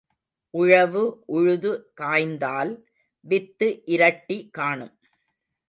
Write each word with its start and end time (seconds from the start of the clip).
உழவு 0.53 1.03
உழுது 1.25 1.71
காய்ந்தால் 1.93 2.71
வித்து 3.25 3.69
இரட்டி 3.87 4.39
காணும். 4.51 4.93